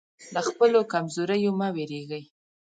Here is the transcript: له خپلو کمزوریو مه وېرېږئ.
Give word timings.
له 0.33 0.41
خپلو 0.49 0.79
کمزوریو 0.93 1.51
مه 1.59 1.67
وېرېږئ. 1.75 2.23